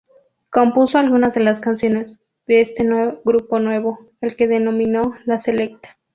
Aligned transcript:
Compuso 0.49 0.97
algunas 0.97 1.35
de 1.35 1.41
las 1.41 1.59
canciones 1.59 2.21
de 2.47 2.61
este 2.61 2.89
grupo 3.23 3.59
nuevo, 3.59 3.99
al 4.19 4.35
que 4.35 4.47
denominó 4.47 5.13
"La 5.25 5.37
Selecta". 5.37 5.99